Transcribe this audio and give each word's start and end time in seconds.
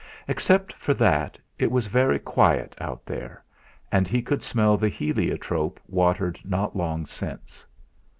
Except 0.27 0.73
for 0.73 0.95
that 0.95 1.37
it 1.59 1.69
was 1.71 1.85
very 1.85 2.17
quiet 2.17 2.73
out 2.79 3.05
there, 3.05 3.43
and 3.91 4.07
he 4.07 4.23
could 4.23 4.41
smell 4.41 4.75
the 4.75 4.89
heliotrope 4.89 5.79
watered 5.87 6.39
not 6.43 6.75
long 6.75 7.05
since. 7.05 7.63